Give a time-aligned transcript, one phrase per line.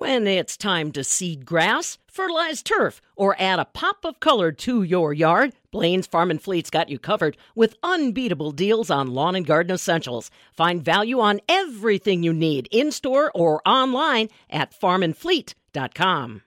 [0.00, 4.82] When it's time to seed grass, fertilize turf, or add a pop of color to
[4.82, 9.44] your yard, Blain's Farm and Fleet's got you covered with unbeatable deals on lawn and
[9.44, 10.30] garden essentials.
[10.54, 16.42] Find value on everything you need in store or online at farmandfleet.com.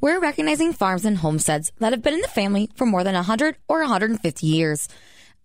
[0.00, 3.56] We're recognizing farms and homesteads that have been in the family for more than 100
[3.66, 4.86] or 150 years.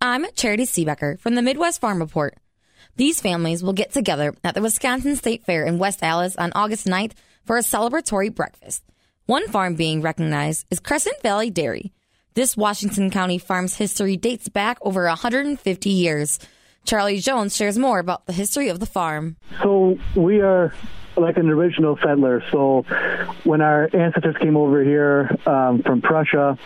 [0.00, 2.36] I'm Charity Seebecker from the Midwest Farm Report.
[2.94, 6.86] These families will get together at the Wisconsin State Fair in West Allis on August
[6.86, 7.14] 9th
[7.48, 8.84] for a celebratory breakfast.
[9.24, 11.94] One farm being recognized is Krescent Valley Dairy.
[12.34, 16.38] This Washington County farm's history dates back over 150 years.
[16.84, 19.38] Charlie Jones shares more about the history of the farm.
[19.62, 20.74] So we are
[21.16, 22.44] like an original settler.
[22.52, 22.82] So
[23.44, 26.58] when our ancestors came over here um, from Prussia,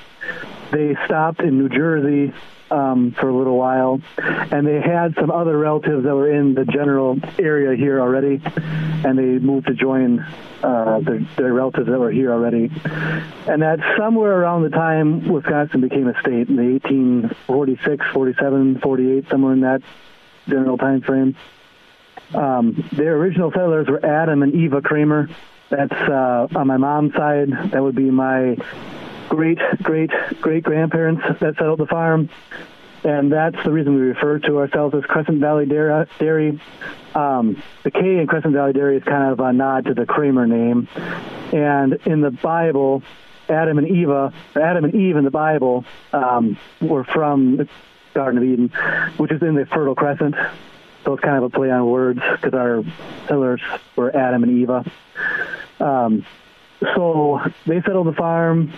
[0.73, 2.33] they stopped in New Jersey
[2.71, 6.65] um, for a little while, and they had some other relatives that were in the
[6.65, 8.41] general area here already,
[9.05, 10.21] and they moved to join
[10.63, 12.71] uh, their, their relatives that were here already.
[13.47, 19.29] And that somewhere around the time Wisconsin became a state in the 1846, 47, 48,
[19.31, 19.83] somewhere in that
[20.49, 21.37] general time frame.
[22.35, 25.29] Um, their original settlers were Adam and Eva Kramer.
[25.69, 27.51] That's uh, on my mom's side.
[27.73, 28.57] That would be my
[29.33, 30.11] great great
[30.43, 32.29] great grandparents that settled the farm,
[33.03, 36.61] and that's the reason we refer to ourselves as Krescent Valley Dairy.
[37.15, 40.47] Um, the K in Krescent Valley Dairy is kind of a nod to the Kramer
[40.47, 40.87] name,
[41.51, 43.03] and in the Bible,
[43.49, 47.69] Adam and Eva, Adam and Eve in the Bible um, were from the
[48.13, 48.69] Garden of Eden,
[49.17, 50.35] which is in the Fertile Crescent.
[51.05, 52.85] So it's kind of a play on words because our
[53.27, 53.63] pillars
[53.97, 54.85] were Adam and Eva.
[55.81, 56.27] Um,
[56.95, 58.73] so they settled the farm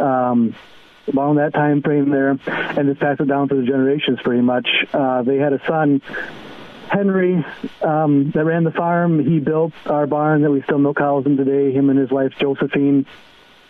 [0.00, 0.54] um,
[1.12, 4.68] along that time frame there, and just passed it down through the generations pretty much.
[4.92, 6.02] Uh, they had a son,
[6.88, 7.44] Henry,
[7.82, 9.24] um, that ran the farm.
[9.24, 11.72] He built our barn that we still milk cows in today.
[11.72, 13.06] Him and his wife Josephine,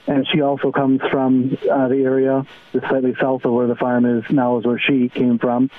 [0.07, 4.05] and she also comes from uh, the area, just slightly south of where the farm
[4.05, 5.71] is now, is where she came from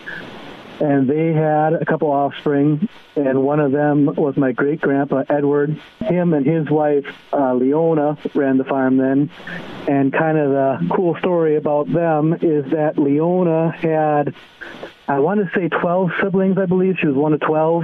[0.82, 5.80] and they had a couple offspring, and one of them was my great grandpa Edward.
[6.00, 9.30] Him and his wife uh, Leona ran the farm then,
[9.88, 14.34] and kind of the cool story about them is that Leona had,
[15.08, 16.96] I want to say, 12 siblings, I believe.
[17.00, 17.84] She was one of 12,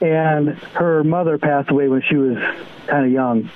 [0.00, 2.38] and her mother passed away when she was
[2.86, 3.50] kind of young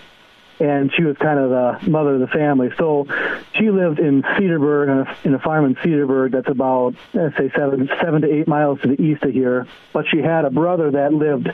[0.62, 2.70] and she was kind of the mother of the family.
[2.78, 3.06] So
[3.54, 8.22] she lived in Cedarburg, in a, farm in Cedarburg that's about, let's say, seven, seven
[8.22, 9.66] to eight miles to the east of here.
[9.92, 11.46] But she had a brother that lived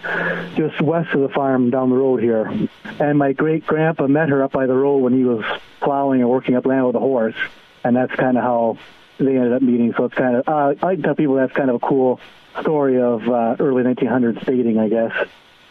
[0.57, 2.53] just west of the farm down the road here.
[3.01, 5.43] And my great grandpa met her up by the road when he was
[5.81, 7.37] plowing and working up land with a horse.
[7.85, 8.77] And that's kind of how
[9.17, 9.95] they ended up meeting.
[9.97, 12.21] So it's kind of, uh, I tell people that's kind of a cool
[12.61, 15.13] story of uh, early 1900s dating, I guess.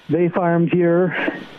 [0.09, 1.15] They farmed here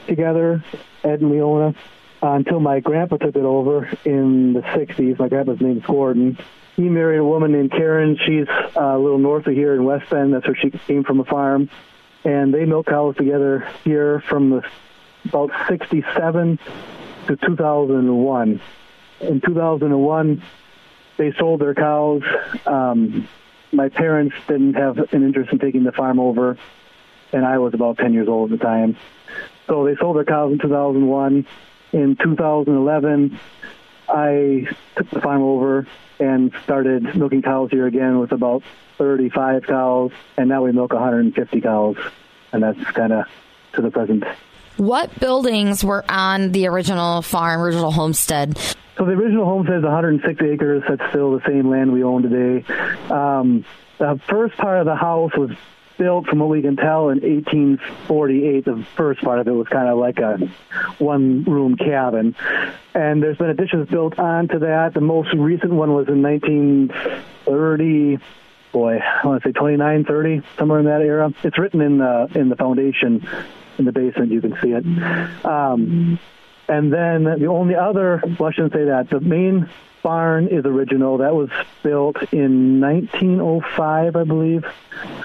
[0.06, 0.64] together
[1.04, 1.74] Ed and Leona
[2.22, 5.18] uh, until my grandpa took it over in the 60s.
[5.18, 6.38] My grandpa's name's Gordon.
[6.76, 8.18] He married a woman named Karen.
[8.24, 10.32] She's uh, a little north of here in West Bend.
[10.32, 11.68] That's where she came from a farm.
[12.24, 14.62] And they milk cows together here from the,
[15.26, 16.58] about 67
[17.26, 18.60] to 2001.
[19.20, 20.42] In 2001,
[21.16, 22.22] they sold their cows.
[22.64, 23.28] Um,
[23.72, 26.56] my parents didn't have an interest in taking the farm over,
[27.32, 28.96] and I was about 10 years old at the time.
[29.66, 31.46] So they sold their cows in 2001.
[31.92, 33.38] In 2011,
[34.08, 34.66] I
[34.96, 35.86] took the farm over
[36.18, 38.62] and started milking cows here again with about
[38.96, 41.96] 35 cows, and now we milk 150 cows,
[42.52, 43.26] and that's kind of
[43.74, 44.24] to the present.
[44.76, 48.56] What buildings were on the original farm, original homestead?
[48.96, 50.82] So the original homestead is 106 acres.
[50.88, 52.64] That's still the same land we own today.
[53.10, 53.64] Um,
[53.98, 55.50] the first part of the house was
[55.98, 58.64] built, from what we can tell, in 1848.
[58.64, 60.38] The first part of it was kind of like a
[60.98, 62.34] one-room cabin,
[62.94, 64.94] and there's been additions built onto that.
[64.94, 68.18] The most recent one was in 1930.
[68.70, 71.32] Boy, I want to say 29, 30, somewhere in that era.
[71.42, 73.26] It's written in the in the foundation
[73.78, 74.30] in the basement.
[74.30, 74.84] You can see it.
[75.44, 76.18] Um,
[76.68, 79.08] and then the only other, well, I shouldn't say that.
[79.10, 79.68] The main
[80.02, 81.18] barn is original.
[81.18, 81.50] That was
[81.82, 84.64] built in 1905, I believe,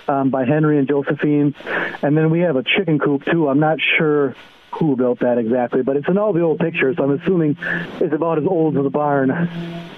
[0.07, 1.56] um, by Henry and Josephine.
[2.01, 3.48] And then we have a chicken coop too.
[3.50, 4.36] I'm not sure
[4.72, 6.98] who built that exactly, but it's in all the old pictures.
[6.98, 7.57] So I'm assuming
[8.00, 9.30] it's about as old as the barn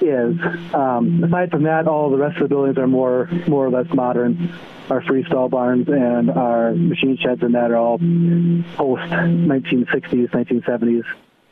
[0.02, 0.74] is.
[0.74, 3.88] Um, aside from that, all the rest of the buildings are more more or less
[3.94, 4.54] modern.
[4.90, 11.04] Our freestall barns and our machine sheds and that are all post 1960s, 1970s,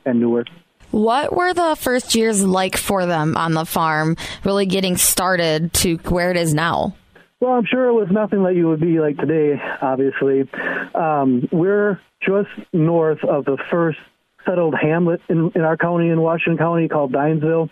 [0.05, 0.45] and newer.
[0.91, 5.95] What were the first years like for them on the farm, really getting started to
[5.97, 6.95] where it is now?
[7.39, 10.47] Well, I'm sure it was nothing like you would be like today, obviously.
[10.93, 13.97] Um, we're just north of the first
[14.45, 17.69] settled hamlet in, in our county in Washington County called Dheinsville.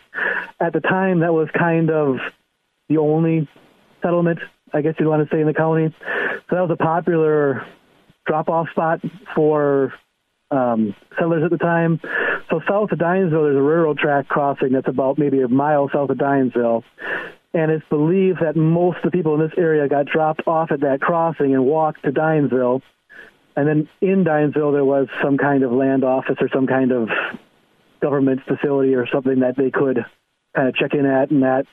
[0.59, 2.17] At the time, that was kind of
[2.89, 3.47] the only
[4.01, 4.39] settlement,
[4.73, 5.93] I guess you'd want to say, in the county.
[6.49, 7.65] So that was a popular
[8.25, 9.01] drop off spot
[9.35, 9.93] for
[10.51, 11.99] um, settlers at the time.
[12.49, 16.09] So south of Dheinsville, there's a railroad track crossing that's about maybe a mile south
[16.09, 16.83] of Dheinsville
[17.53, 20.81] and it's believed that most of the people in this area got dropped off at
[20.81, 22.81] that crossing and walked to Dheinsville.
[23.55, 27.09] And then in Dheinsville, there was some kind of land office or some kind of
[28.01, 30.05] government facility or something that they could
[30.55, 31.65] kind of check in at and that.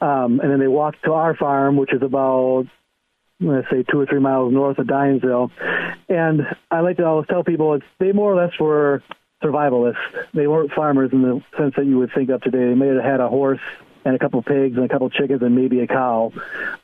[0.00, 2.64] Um, and then they walked to our farm, which is about,
[3.40, 5.50] let's say, two or three miles north of Dheinsville.
[6.08, 9.02] And I like to always tell people it's, they more or less were
[9.42, 9.96] survivalists.
[10.32, 12.68] They weren't farmers in the sense that you would think of today.
[12.68, 13.60] They may have had a horse
[14.04, 16.32] and a couple of pigs and a couple of chickens and maybe a cow.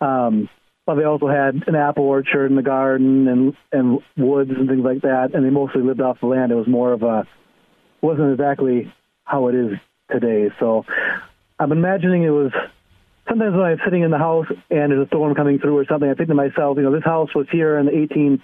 [0.00, 0.48] Um,
[0.84, 4.84] but they also had an apple orchard in the garden and and woods and things
[4.84, 5.30] like that.
[5.32, 6.50] And they mostly lived off the land.
[6.50, 7.26] It was more of a
[8.00, 8.92] wasn't exactly
[9.24, 9.78] how it is
[10.10, 10.50] today.
[10.58, 10.84] So
[11.58, 12.52] I'm imagining it was
[13.28, 16.08] sometimes when I'm sitting in the house and there's a storm coming through or something,
[16.08, 18.42] I think to myself, you know, this house was here in the 18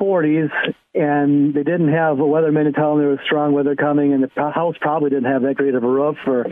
[0.00, 0.50] 40s,
[0.94, 4.22] and they didn't have a weatherman to tell them there was strong weather coming, and
[4.22, 6.46] the house probably didn't have that great of a roof or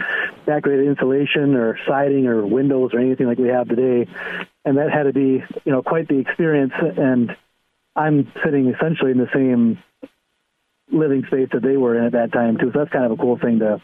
[0.46, 4.10] that great of insulation or siding or windows or anything like we have today.
[4.64, 6.72] And that had to be, you know, quite the experience.
[6.80, 7.36] And
[7.94, 9.78] I'm sitting essentially in the same
[10.90, 12.70] living space that they were in at that time too.
[12.72, 13.82] So that's kind of a cool thing to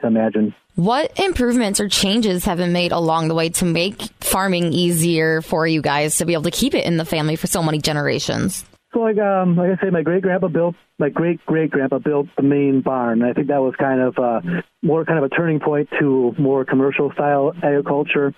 [0.00, 0.54] to imagine.
[0.74, 5.66] What improvements or changes have been made along the way to make farming easier for
[5.66, 8.64] you guys to be able to keep it in the family for so many generations?
[8.92, 12.28] So, like, um, like I say, my great grandpa built, my great great grandpa built
[12.36, 13.22] the main barn.
[13.22, 14.40] I think that was kind of uh,
[14.82, 18.34] more kind of a turning point to more commercial style agriculture.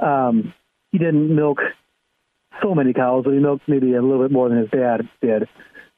[0.00, 0.54] Um,
[0.92, 1.58] he didn't milk
[2.62, 5.48] so many cows, but he milked maybe a little bit more than his dad did.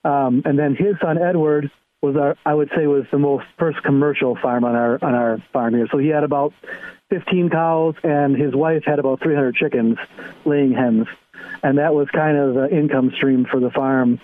[0.05, 1.71] Um, and then his son Edward
[2.05, 5.39] was our I would say was the most first commercial farm on our on our
[5.53, 5.89] farm here.
[5.91, 6.53] So he had about
[7.11, 9.99] 15 cows and his wife had about 300 chickens
[10.45, 11.07] laying hens,
[11.63, 14.21] and that was kind of the income stream for the farm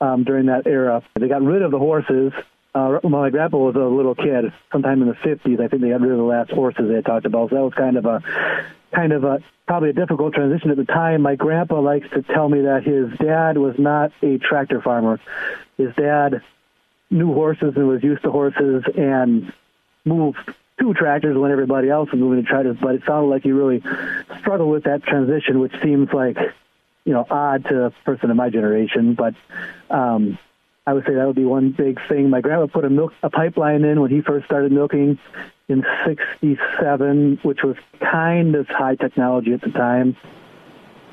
[0.00, 1.02] um, during that era.
[1.18, 2.32] They got rid of the horses.
[2.74, 6.00] Uh, my grandpa was a little kid, sometime in the 50s, I think they got
[6.00, 7.50] rid of the last horses they talked about.
[7.50, 8.22] So that was kind of a
[8.94, 11.22] kind of a probably a difficult transition at the time.
[11.22, 15.20] My grandpa likes to tell me that his dad was not a tractor farmer.
[15.76, 16.42] His dad
[17.10, 19.52] knew horses and was used to horses and
[20.04, 20.38] moved
[20.78, 23.82] two tractors when everybody else was moving to tractors, but it sounded like he really
[24.40, 26.36] struggled with that transition, which seems like,
[27.04, 29.14] you know, odd to a person of my generation.
[29.14, 29.34] But
[29.90, 30.38] um,
[30.86, 32.30] I would say that would be one big thing.
[32.30, 35.18] My grandpa put a milk a pipeline in when he first started milking
[35.68, 40.16] in '67, which was kind of high technology at the time.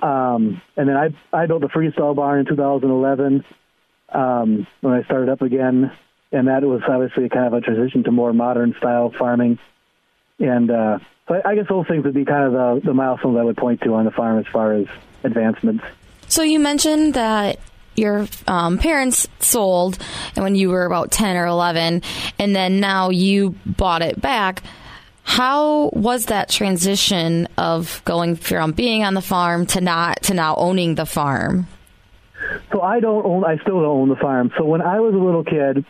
[0.01, 3.43] Um, and then I I built a freestall barn in 2011
[4.09, 5.91] um, when I started up again,
[6.31, 9.59] and that was obviously kind of a transition to more modern style farming.
[10.39, 13.37] And uh, so I, I guess those things would be kind of the, the milestones
[13.37, 14.87] I would point to on the farm as far as
[15.23, 15.83] advancements.
[16.27, 17.59] So you mentioned that
[17.95, 19.97] your um, parents sold
[20.35, 22.01] when you were about 10 or 11
[22.39, 24.63] and then now you bought it back
[25.23, 30.55] how was that transition of going from being on the farm to not to now
[30.55, 31.67] owning the farm
[32.71, 33.43] so I don't own.
[33.43, 34.51] I still don't own the farm.
[34.57, 35.85] So when I was a little kid,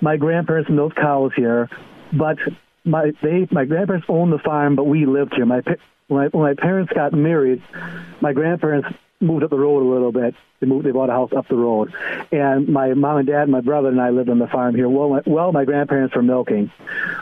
[0.00, 1.68] my grandparents milked cows here,
[2.12, 2.38] but
[2.84, 5.46] my they my grandparents owned the farm, but we lived here.
[5.46, 5.62] My
[6.08, 7.62] when, I, when my parents got married,
[8.20, 8.88] my grandparents
[9.20, 10.34] moved up the road a little bit.
[10.60, 10.84] They moved.
[10.84, 11.92] They bought a house up the road,
[12.30, 14.88] and my mom and dad, my brother and I lived on the farm here.
[14.88, 16.70] Well, my, well, my grandparents were milking,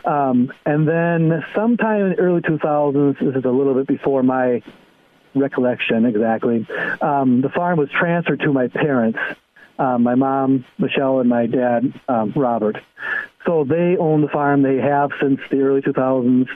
[0.05, 3.19] um, and then sometime in the early 2000s.
[3.19, 4.61] This is a little bit before my
[5.35, 6.67] recollection exactly.
[7.01, 9.19] Um, the farm was transferred to my parents,
[9.79, 12.77] um, my mom, Michelle, and my dad, um, Robert.
[13.45, 14.61] So they own the farm.
[14.61, 16.47] They have since the early 2000s.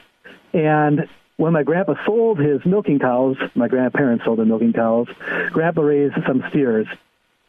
[0.54, 5.08] And when my grandpa sold his milking cows, my grandparents sold their milking cows,
[5.52, 6.88] grandpa raised some steers.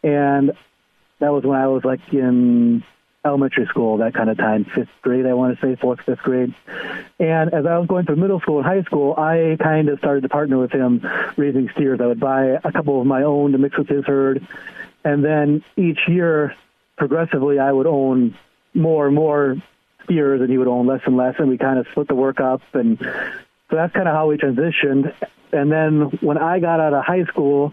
[0.03, 0.53] And
[1.21, 2.83] that was when I was like in
[3.27, 6.55] elementary school, that kind of time, fifth grade, I want to say, fourth, fifth grade.
[7.19, 10.23] And as I was going through middle school and high school, I kind of started
[10.23, 11.07] to partner with him
[11.37, 12.01] raising steers.
[12.01, 14.47] I would buy a couple of my own to mix with his herd.
[15.05, 16.55] And then each year,
[16.97, 18.37] progressively, I would own
[18.75, 19.57] more and more
[20.05, 21.35] steers, and he would own less and less.
[21.39, 22.63] And we kind of split the work up.
[22.75, 25.15] And so that's kind of how we transitioned.
[25.53, 27.73] And then when I got out of high school,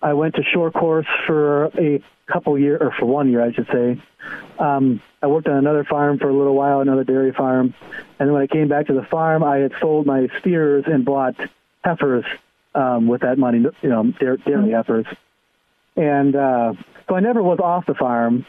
[0.00, 3.66] I went to short course for a couple year or for one year, I should
[3.72, 4.00] say.
[4.58, 7.74] Um, I worked on another farm for a little while, another dairy farm,
[8.18, 11.34] and when I came back to the farm, I had sold my steers and bought
[11.82, 12.24] heifers
[12.74, 15.06] um, with that money, you know, dairy heifers.
[15.96, 16.74] And uh,
[17.08, 18.46] so I never was off the farm.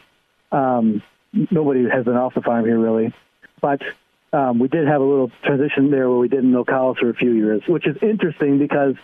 [0.51, 1.01] Um,
[1.33, 3.13] nobody has been off the farm here really,
[3.61, 3.81] but
[4.31, 7.13] um, we did have a little transition there where we didn't milk cows for a
[7.13, 8.95] few years, which is interesting because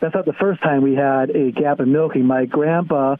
[0.00, 2.24] that's not the first time we had a gap in milking.
[2.24, 3.16] My grandpa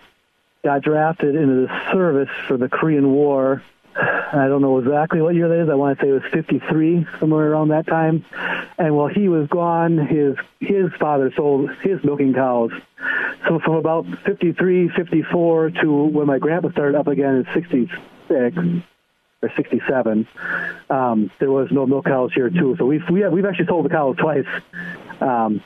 [0.64, 3.62] got drafted into the service for the Korean War.
[3.94, 5.68] I don't know exactly what year that is.
[5.68, 8.24] I want to say it was 53, somewhere around that time.
[8.78, 12.70] And while he was gone, his his father sold his milking cows.
[13.48, 17.92] So from about 53, 54 to when my grandpa started up again in 66
[19.42, 20.28] or 67,
[20.90, 22.76] um, there was no milk cows here too.
[22.78, 24.46] So we've we have, we've actually sold the cows twice
[25.20, 25.62] um,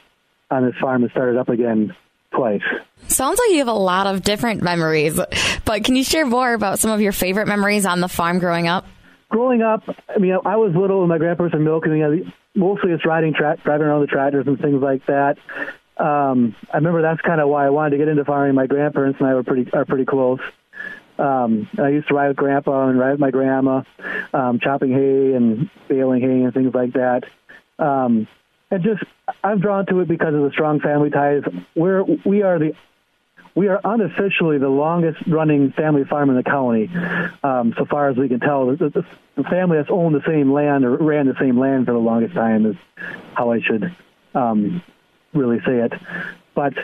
[0.50, 1.94] on this farm and started up again
[2.30, 2.62] twice.
[3.08, 5.18] Sounds like you have a lot of different memories,
[5.64, 8.68] but can you share more about some of your favorite memories on the farm growing
[8.68, 8.86] up?
[9.28, 12.32] Growing up, I mean, I was little and my grandparents were milking.
[12.54, 15.38] Mostly it's riding, tra- driving around the tractors and things like that.
[15.96, 18.54] Um, I remember that's kind of why I wanted to get into farming.
[18.54, 20.40] My grandparents and I were pretty are pretty close.
[21.18, 23.82] Um, I used to ride with Grandpa and ride with my grandma,
[24.32, 27.24] um, chopping hay and baling hay and things like that.
[27.78, 28.26] Um,
[28.70, 29.02] and just
[29.42, 31.42] I'm drawn to it because of the strong family ties.
[31.76, 32.74] We're we are the
[33.54, 36.90] we are unofficially the longest running family farm in the county,
[37.44, 38.66] um, so far as we can tell.
[38.66, 39.06] The, the,
[39.36, 42.34] the, family that's owned the same land or ran the same land for the longest
[42.34, 42.76] time is
[43.34, 43.94] how I should
[44.34, 44.82] um,
[45.32, 45.92] really say it.
[46.54, 46.74] But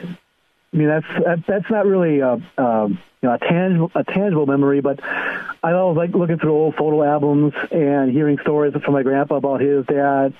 [0.72, 4.80] I mean, that's that's not really a, a you know a tangible a tangible memory,
[4.80, 9.36] but I always like looking through old photo albums and hearing stories from my grandpa
[9.36, 10.32] about his dad,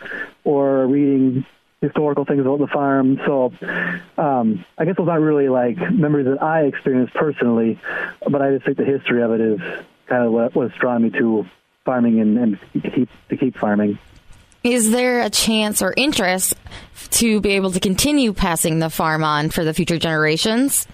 [0.45, 1.45] or reading
[1.81, 3.19] historical things about the farm.
[3.27, 3.53] So
[4.19, 7.81] um, I guess those aren't really like memories that I experienced personally,
[8.21, 9.61] but I just think the history of it is
[10.07, 11.47] kind of what what's drawn me to
[11.85, 13.99] farming and, and to keep to keep farming.
[14.63, 16.55] Is there a chance or interest
[17.13, 20.87] to be able to continue passing the farm on for the future generations?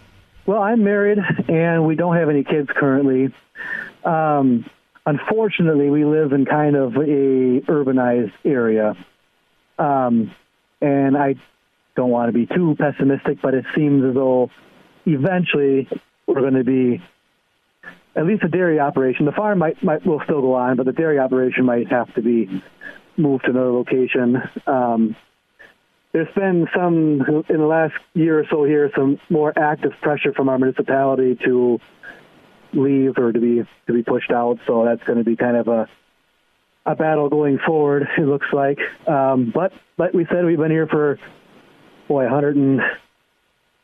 [0.46, 1.18] Well, I'm married
[1.48, 3.34] and we don't have any kids currently.
[4.04, 4.70] Um,
[5.04, 8.94] unfortunately, we live in kind of a urbanized area.
[9.80, 10.32] Um,
[10.80, 11.34] and I
[11.96, 14.50] don't want to be too pessimistic, but it seems as though
[15.06, 15.88] eventually
[16.26, 17.02] we're going to be
[18.14, 19.26] at least a dairy operation.
[19.26, 22.22] The farm might, might will still go on, but the dairy operation might have to
[22.22, 22.62] be
[23.16, 24.36] moved to another location.
[24.66, 25.16] Um,
[26.12, 30.48] there's been some in the last year or so here some more active pressure from
[30.48, 31.78] our municipality to
[32.72, 34.58] leave or to be to be pushed out.
[34.66, 35.88] So that's going to be kind of a
[36.86, 38.08] a battle going forward.
[38.16, 41.18] It looks like, um, but like we said, we've been here for
[42.08, 42.78] boy 100 and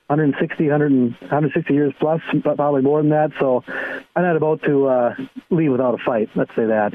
[0.07, 3.31] 160, 100 and, 160 years plus, probably more than that.
[3.41, 3.65] So
[4.15, 5.15] I'm not about to uh,
[5.51, 6.29] leave without a fight.
[6.35, 6.95] Let's say that.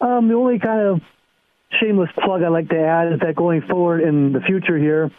[0.00, 1.00] Um, the only kind of
[1.70, 5.10] shameless plug I'd like to add is that going forward in the future here,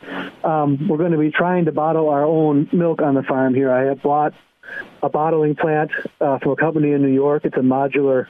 [0.44, 3.72] um, we're going to be trying to bottle our own milk on the farm here.
[3.72, 4.34] I have bought
[5.02, 7.46] a bottling plant uh, from a company in New York.
[7.46, 8.28] It's a modular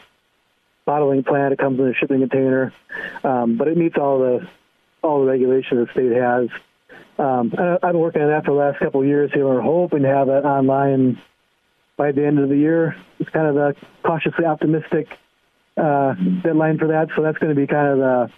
[0.86, 1.54] bottling plant.
[1.54, 2.74] It comes in a shipping container,
[3.24, 4.48] um, but it meets all the
[5.04, 6.50] all the regulations the state has.
[7.20, 9.46] Um, I've been working on that for the last couple of years here.
[9.46, 11.22] We're hoping to have it online
[11.98, 12.96] by the end of the year.
[13.20, 15.08] It's kind of a cautiously optimistic
[15.78, 17.08] uh, deadline for that.
[17.16, 18.32] So that's going to be kind of the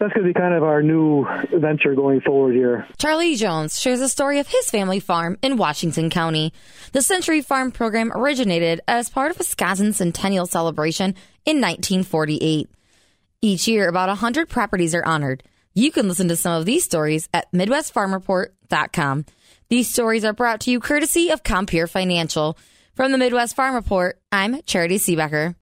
[0.00, 2.86] that's going to be kind of our new venture going forward here.
[2.96, 6.54] Charlie Jones shares a story of his family farm in Washington County.
[6.92, 11.10] The Century Farm program originated as part of a Wisconsin Centennial celebration
[11.44, 12.70] in 1948.
[13.42, 15.42] Each year, about 100 properties are honored.
[15.74, 19.26] You can listen to some of these stories at MidwestFarmReport.com.
[19.68, 22.56] These stories are brought to you courtesy of Compeer Financial.
[22.94, 25.54] From the Midwest Farm Report, I'm Charity Seebecker.